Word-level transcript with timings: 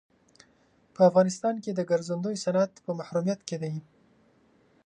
په 0.95 1.01
افغانستان 1.09 1.55
کې 1.63 1.71
د 1.73 1.79
ګرځندوی 1.89 2.35
صنعت 2.43 2.71
په 2.85 2.91
محرومیت 2.99 3.39
کې 3.47 3.57
دی. 3.63 3.75